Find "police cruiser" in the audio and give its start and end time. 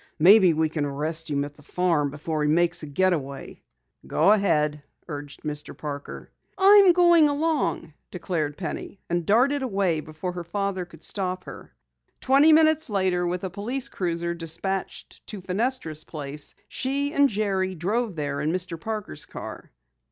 13.51-14.33